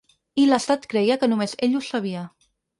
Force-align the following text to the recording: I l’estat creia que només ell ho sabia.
I 0.43 0.45
l’estat 0.51 0.87
creia 0.95 1.19
que 1.25 1.31
només 1.33 1.55
ell 1.69 1.79
ho 1.79 1.85
sabia. 1.93 2.27